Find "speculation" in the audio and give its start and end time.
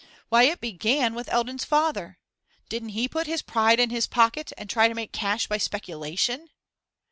5.59-6.49